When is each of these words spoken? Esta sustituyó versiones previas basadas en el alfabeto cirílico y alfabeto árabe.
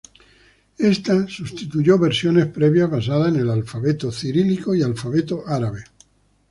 Esta 0.79 1.27
sustituyó 1.27 1.99
versiones 1.99 2.47
previas 2.47 2.89
basadas 2.89 3.27
en 3.35 3.41
el 3.41 3.51
alfabeto 3.51 4.11
cirílico 4.11 4.73
y 4.73 4.81
alfabeto 4.81 5.43
árabe. 5.45 5.83